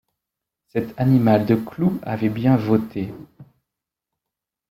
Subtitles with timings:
[0.69, 3.13] Cet animal de Clou avait bien voté.